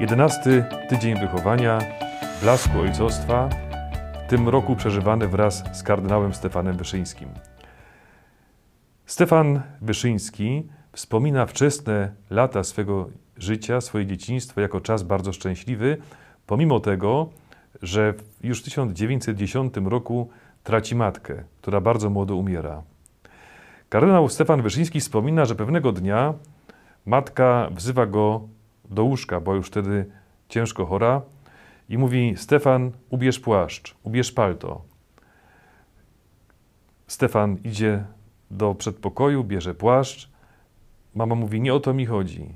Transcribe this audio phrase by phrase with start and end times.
[0.00, 1.78] Jedenasty tydzień wychowania,
[2.42, 3.48] blasku ojcostwa,
[4.26, 7.28] w tym roku przeżywany wraz z kardynałem Stefanem Wyszyńskim.
[9.06, 15.96] Stefan Wyszyński wspomina wczesne lata swego życia, swoje dzieciństwo jako czas bardzo szczęśliwy,
[16.46, 17.28] pomimo tego,
[17.82, 20.30] że już w 1910 roku
[20.62, 22.82] traci matkę, która bardzo młodo umiera.
[23.88, 26.34] Kardynał Stefan Wyszyński wspomina, że pewnego dnia
[27.06, 28.48] matka wzywa go
[28.92, 30.06] do łóżka, bo już wtedy
[30.48, 31.22] ciężko chora,
[31.88, 34.82] i mówi: Stefan, ubierz płaszcz, ubierz palto.
[37.06, 38.04] Stefan idzie
[38.50, 40.30] do przedpokoju, bierze płaszcz.
[41.14, 42.54] Mama mówi: Nie o to mi chodzi.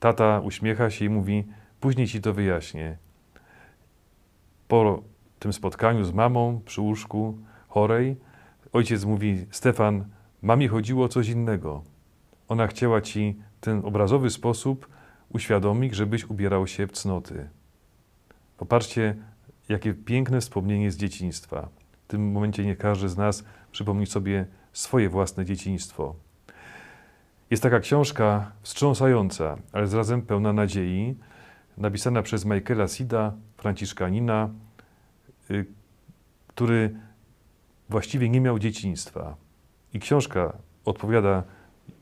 [0.00, 1.44] Tata uśmiecha się i mówi:
[1.80, 2.98] Później ci to wyjaśnię.
[4.68, 5.02] Po
[5.38, 8.16] tym spotkaniu z mamą przy łóżku chorej,
[8.72, 10.04] ojciec mówi: Stefan,
[10.42, 11.82] mamie chodziło o coś innego.
[12.48, 14.88] Ona chciała ci ten obrazowy sposób
[15.32, 17.48] uświadomić, żebyś ubierał się w cnoty.
[18.56, 19.16] Popatrzcie,
[19.68, 21.68] jakie piękne wspomnienie z dzieciństwa.
[22.04, 26.14] W tym momencie nie każdy z nas przypomni sobie swoje własne dzieciństwo.
[27.50, 31.16] Jest taka książka wstrząsająca, ale zarazem pełna nadziei,
[31.76, 34.50] napisana przez Michaela Sida, franciszkanina,
[35.50, 35.66] y,
[36.46, 36.96] który
[37.88, 39.36] właściwie nie miał dzieciństwa.
[39.94, 40.52] I książka
[40.84, 41.42] odpowiada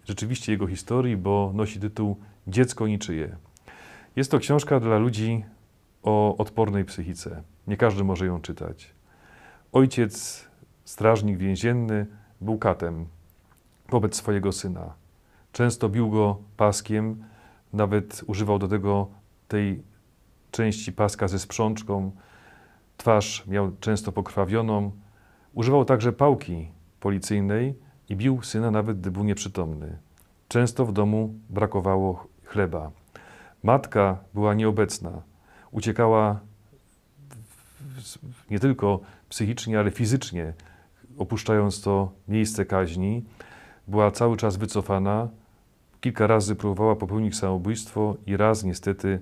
[0.04, 3.36] rzeczywiście jego historii, bo nosi tytuł Dziecko niczyje.
[4.16, 5.44] Jest to książka dla ludzi
[6.02, 7.42] o odpornej psychice.
[7.66, 8.94] Nie każdy może ją czytać.
[9.72, 10.44] Ojciec,
[10.84, 12.06] strażnik więzienny,
[12.40, 13.06] był katem
[13.88, 14.94] wobec swojego syna.
[15.52, 17.24] Często bił go paskiem,
[17.72, 19.08] nawet używał do tego
[19.48, 19.82] tej
[20.50, 22.12] części paska ze sprzączką.
[22.96, 24.90] Twarz miał często pokrwawioną.
[25.54, 26.68] Używał także pałki
[27.00, 27.74] policyjnej
[28.10, 29.98] i bił syna nawet gdy był nieprzytomny.
[30.48, 32.90] Często w domu brakowało chleba.
[33.62, 35.22] Matka była nieobecna.
[35.70, 36.40] Uciekała
[38.50, 40.52] nie tylko psychicznie, ale fizycznie,
[41.18, 43.24] opuszczając to miejsce kaźni.
[43.88, 45.28] Była cały czas wycofana.
[46.00, 49.20] Kilka razy próbowała popełnić samobójstwo i raz niestety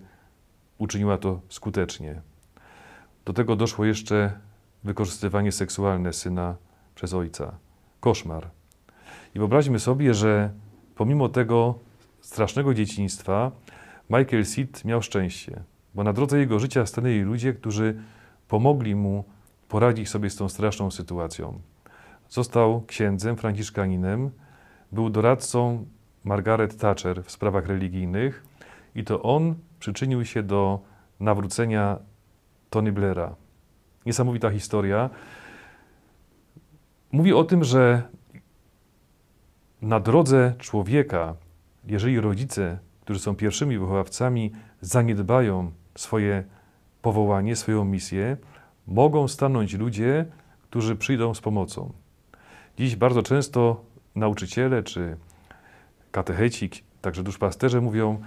[0.79, 2.21] uczyniła to skutecznie.
[3.25, 4.33] Do tego doszło jeszcze
[4.85, 6.57] wykorzystywanie seksualne syna
[6.95, 7.55] przez ojca.
[8.01, 8.58] Koszmar.
[9.35, 10.51] I wyobraźmy sobie, że
[10.95, 11.79] pomimo tego
[12.21, 13.53] strasznego dzieciństwa,
[14.11, 15.63] Michael Seed miał szczęście,
[15.95, 18.03] bo na drodze jego życia stanęli ludzie, którzy
[18.49, 19.25] pomogli mu
[19.69, 21.61] poradzić sobie z tą straszną sytuacją.
[22.29, 24.31] Został księdzem, franciszkaninem,
[24.93, 25.87] był doradcą
[26.25, 28.45] Margaret Thatcher w sprawach religijnych
[28.95, 30.81] i to on przyczynił się do
[31.21, 31.99] nawrócenia
[32.71, 33.35] Tony Blaira.
[34.07, 35.11] Niesamowita historia.
[37.13, 38.03] Mówi o tym, że
[39.83, 41.35] na drodze człowieka,
[41.87, 46.45] jeżeli rodzice, którzy są pierwszymi wychowawcami, zaniedbają swoje
[47.03, 48.37] powołanie, swoją misję,
[48.87, 50.27] mogą stanąć ludzie,
[50.63, 51.93] którzy przyjdą z pomocą.
[52.79, 53.85] Dziś bardzo często
[54.15, 55.17] nauczyciele czy
[56.11, 56.71] katecheci,
[57.03, 58.21] także duszpasterze mówią,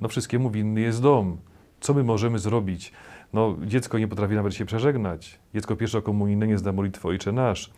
[0.00, 1.36] no wszystkiemu winny jest dom.
[1.80, 2.92] Co my możemy zrobić?
[3.32, 5.38] No, dziecko nie potrafi nawet się przeżegnać.
[5.54, 7.70] Dziecko pierwszokomunijne nie zna modlitwy Ojcze Nasz.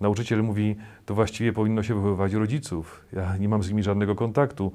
[0.00, 0.76] Nauczyciel mówi,
[1.06, 3.04] to właściwie powinno się wychowywać rodziców.
[3.12, 4.72] Ja nie mam z nimi żadnego kontaktu.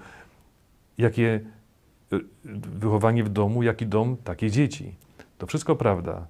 [0.97, 1.41] Jakie
[2.13, 2.19] y,
[2.55, 4.95] wychowanie w domu, jaki dom, takie dzieci.
[5.37, 6.27] To wszystko prawda,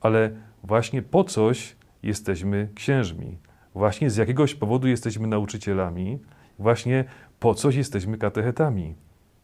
[0.00, 0.30] ale
[0.64, 3.38] właśnie po coś jesteśmy księżmi.
[3.74, 6.18] Właśnie z jakiegoś powodu jesteśmy nauczycielami,
[6.58, 7.04] właśnie
[7.40, 8.94] po coś jesteśmy katechetami.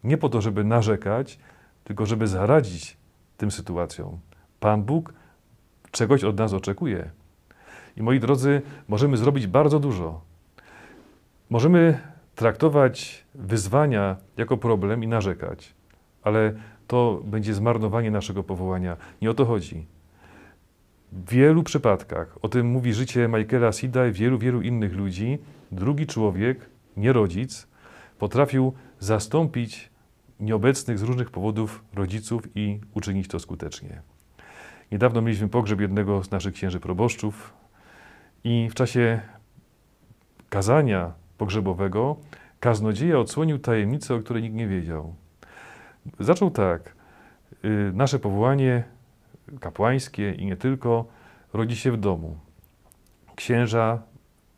[0.04, 1.38] Nie po to, żeby narzekać,
[1.84, 2.96] tylko żeby zaradzić
[3.36, 4.18] tym sytuacjom.
[4.60, 5.14] Pan Bóg
[5.90, 7.10] czegoś od nas oczekuje.
[7.96, 10.20] I moi drodzy, możemy zrobić bardzo dużo.
[11.50, 11.98] Możemy
[12.34, 15.74] traktować wyzwania jako problem i narzekać,
[16.22, 16.52] ale
[16.86, 18.96] to będzie zmarnowanie naszego powołania.
[19.22, 19.86] Nie o to chodzi.
[21.12, 25.38] W wielu przypadkach, o tym mówi życie Michaela Sida i wielu, wielu innych ludzi,
[25.72, 27.66] drugi człowiek, nie rodzic,
[28.18, 29.91] potrafił zastąpić
[30.42, 34.02] nieobecnych z różnych powodów rodziców i uczynić to skutecznie.
[34.92, 37.54] Niedawno mieliśmy pogrzeb jednego z naszych księży proboszczów,
[38.44, 39.20] i w czasie
[40.48, 42.16] kazania pogrzebowego
[42.60, 45.14] kaznodzieja odsłonił tajemnicę, o której nikt nie wiedział.
[46.20, 46.94] Zaczął tak.
[47.64, 48.84] Y, nasze powołanie
[49.60, 51.04] kapłańskie i nie tylko
[51.52, 52.36] rodzi się w domu.
[53.36, 54.02] Księża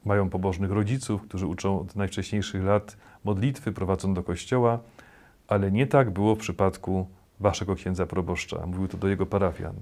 [0.05, 4.79] mają pobożnych rodziców, którzy uczą od najwcześniejszych lat modlitwy, prowadzą do kościoła,
[5.49, 7.07] ale nie tak było w przypadku
[7.41, 8.67] waszego księdza proboszcza.
[8.67, 9.75] Mówił to do jego parafian.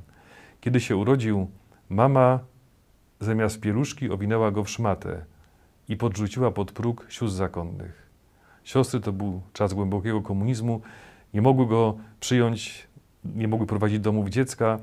[0.60, 1.50] Kiedy się urodził,
[1.88, 2.38] mama
[3.20, 5.24] zamiast pieluszki owinęła go w szmatę
[5.88, 8.10] i podrzuciła pod próg sióstr zakonnych.
[8.64, 10.80] Siostry to był czas głębokiego komunizmu,
[11.34, 12.88] nie mogły go przyjąć,
[13.24, 14.78] nie mogły prowadzić domów dziecka,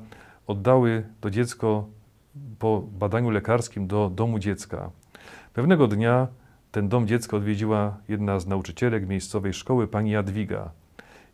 [0.46, 1.86] oddały to dziecko
[2.58, 4.90] po badaniu lekarskim do domu dziecka.
[5.54, 6.26] Pewnego dnia
[6.72, 10.70] ten dom dziecka odwiedziła jedna z nauczycielek miejscowej szkoły, pani Jadwiga.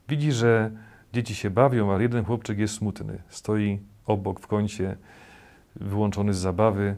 [0.08, 0.70] Widzi, że
[1.12, 3.22] dzieci się bawią, ale jeden chłopczyk jest smutny.
[3.28, 4.96] Stoi obok w kącie,
[5.76, 6.96] wyłączony z zabawy.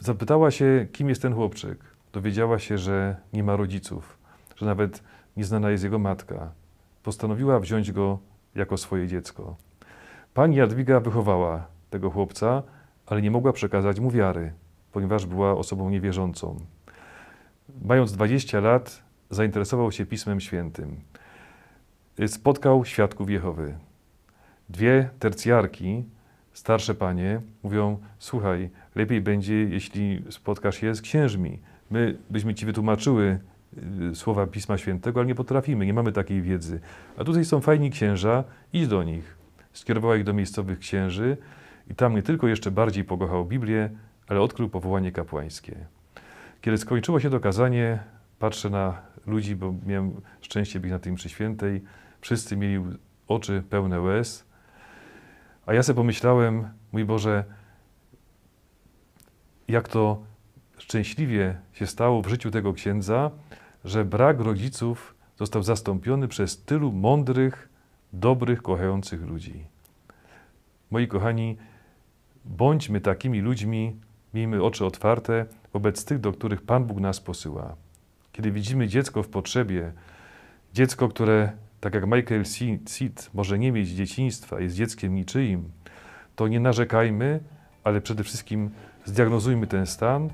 [0.00, 1.78] Zapytała się, kim jest ten chłopczyk.
[2.12, 4.18] Dowiedziała się, że nie ma rodziców,
[4.56, 5.02] że nawet
[5.36, 6.52] nieznana jest jego matka.
[7.02, 8.18] Postanowiła wziąć go
[8.54, 9.56] jako swoje dziecko.
[10.34, 12.62] Pani Jadwiga wychowała tego chłopca,
[13.06, 14.52] ale nie mogła przekazać mu wiary,
[14.92, 16.56] ponieważ była osobą niewierzącą.
[17.80, 20.96] Mając 20 lat, zainteresował się Pismem Świętym.
[22.26, 23.74] Spotkał świadków Jehowy.
[24.68, 26.04] Dwie tercjarki,
[26.52, 31.58] starsze panie, mówią: Słuchaj, lepiej będzie, jeśli spotkasz się z księżmi.
[31.90, 33.38] My byśmy ci wytłumaczyły
[34.12, 36.80] y, słowa Pisma Świętego, ale nie potrafimy, nie mamy takiej wiedzy.
[37.16, 39.36] A tutaj są fajni księża, idź do nich.
[39.72, 41.36] Skierowała ich do miejscowych księży
[41.90, 43.90] i tam nie tylko jeszcze bardziej pokochał Biblię,
[44.26, 45.76] ale odkrył powołanie kapłańskie.
[46.62, 47.98] Kiedy skończyło się to kazanie,
[48.38, 51.82] patrzę na ludzi, bo miałem szczęście być na tej mszy świętej.
[52.20, 52.84] Wszyscy mieli
[53.28, 54.44] oczy pełne łez.
[55.66, 57.44] A ja sobie pomyślałem, mój Boże,
[59.68, 60.22] jak to
[60.78, 63.30] szczęśliwie się stało w życiu tego księdza,
[63.84, 67.68] że brak rodziców został zastąpiony przez tylu mądrych,
[68.12, 69.64] dobrych, kochających ludzi.
[70.90, 71.56] Moi kochani,
[72.44, 73.96] bądźmy takimi ludźmi,
[74.34, 77.76] miejmy oczy otwarte wobec tych, do których Pan Bóg nas posyła.
[78.32, 79.92] Kiedy widzimy dziecko w potrzebie,
[80.74, 82.44] dziecko, które, tak jak Michael
[82.86, 85.70] Seed, może nie mieć dzieciństwa, jest dzieckiem niczyim,
[86.36, 87.40] to nie narzekajmy,
[87.84, 88.70] ale przede wszystkim
[89.04, 90.30] zdiagnozujmy ten stan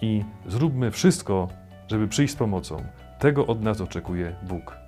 [0.00, 1.48] i zróbmy wszystko,
[1.88, 2.84] żeby przyjść z pomocą.
[3.18, 4.87] Tego od nas oczekuje Bóg.